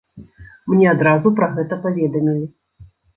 Мне 0.71 0.87
адразу 0.93 1.31
пра 1.39 1.49
гэта 1.57 1.77
паведамілі. 1.83 2.45